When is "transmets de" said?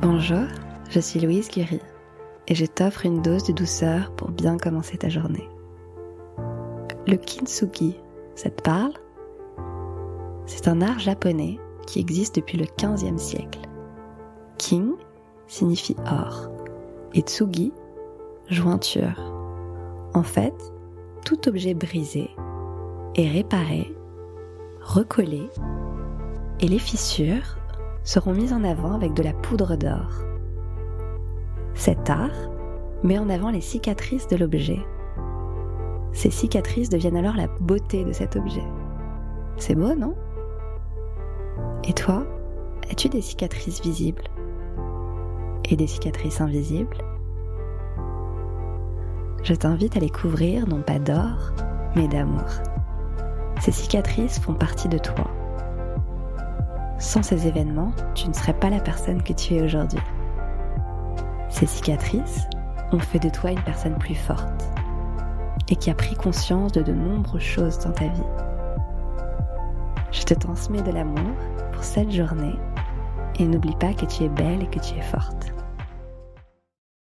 70.34-70.92